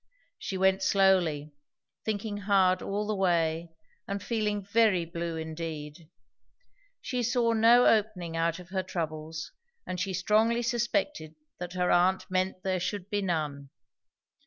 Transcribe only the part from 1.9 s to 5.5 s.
thinking hard all the way, and feeling very blue